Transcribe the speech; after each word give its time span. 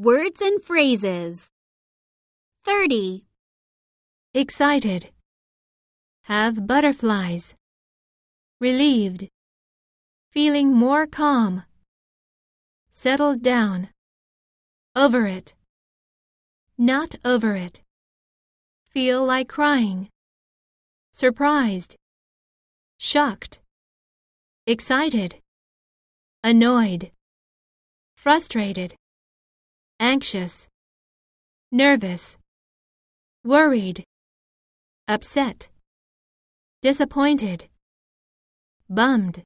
Words 0.00 0.40
and 0.40 0.62
phrases. 0.62 1.50
30. 2.64 3.24
excited, 4.32 5.10
have 6.22 6.68
butterflies, 6.68 7.56
relieved, 8.60 9.28
feeling 10.30 10.72
more 10.72 11.04
calm, 11.08 11.64
settled 12.90 13.42
down, 13.42 13.88
over 14.94 15.26
it, 15.26 15.54
not 16.78 17.16
over 17.24 17.56
it, 17.56 17.80
feel 18.88 19.26
like 19.26 19.48
crying, 19.48 20.10
surprised, 21.10 21.96
shocked, 22.98 23.58
excited, 24.64 25.40
annoyed, 26.44 27.10
frustrated, 28.16 28.94
anxious, 30.08 30.66
nervous, 31.70 32.38
worried, 33.44 34.02
upset, 35.06 35.68
disappointed, 36.80 37.68
bummed. 38.88 39.42